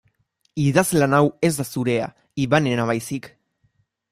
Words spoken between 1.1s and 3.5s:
hau ez da zurea Ivanena baizik.